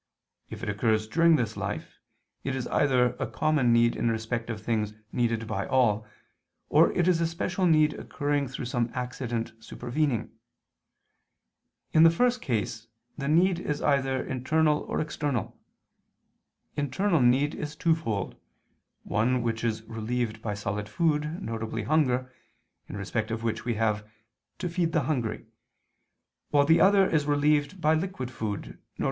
If 0.49 0.63
it 0.63 0.69
occurs 0.69 1.07
during 1.07 1.35
this 1.35 1.55
life, 1.55 1.99
it 2.43 2.55
is 2.55 2.65
either 2.69 3.15
a 3.19 3.27
common 3.27 3.71
need 3.71 3.95
in 3.95 4.09
respect 4.09 4.49
of 4.49 4.59
things 4.59 4.95
needed 5.11 5.45
by 5.45 5.67
all, 5.67 6.07
or 6.69 6.91
it 6.93 7.07
is 7.07 7.21
a 7.21 7.27
special 7.27 7.67
need 7.67 7.93
occurring 7.93 8.47
through 8.47 8.65
some 8.65 8.89
accident 8.95 9.51
supervening. 9.59 10.31
In 11.93 12.01
the 12.01 12.09
first 12.09 12.41
case, 12.41 12.87
the 13.15 13.27
need 13.27 13.59
is 13.59 13.79
either 13.79 14.23
internal 14.25 14.79
or 14.79 14.99
external. 14.99 15.55
Internal 16.75 17.21
need 17.21 17.53
is 17.53 17.75
twofold: 17.75 18.35
one 19.03 19.43
which 19.43 19.63
is 19.63 19.83
relieved 19.83 20.41
by 20.41 20.55
solid 20.55 20.89
food, 20.89 21.25
viz. 21.25 21.85
hunger, 21.85 22.33
in 22.89 22.97
respect 22.97 23.29
of 23.29 23.43
which 23.43 23.65
we 23.65 23.75
have 23.75 24.09
to 24.57 24.67
feed 24.67 24.93
the 24.93 25.01
hungry; 25.01 25.45
while 26.49 26.65
the 26.65 26.81
other 26.81 27.07
is 27.07 27.27
relieved 27.27 27.79
by 27.79 27.93
liquid 27.93 28.31
food, 28.31 28.79
viz. 28.97 28.99